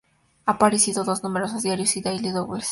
[0.47, 2.69] Ha aparecido en numerosos diarios y Daily Doubles.